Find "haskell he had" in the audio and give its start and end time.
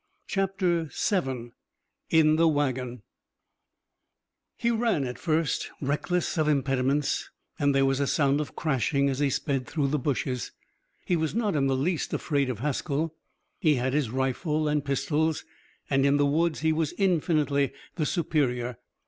12.61-13.93